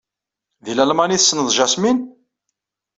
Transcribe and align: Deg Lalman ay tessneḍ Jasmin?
Deg 0.65 0.75
Lalman 0.75 1.13
ay 1.13 1.19
tessneḍ 1.19 1.47
Jasmin? 1.57 1.99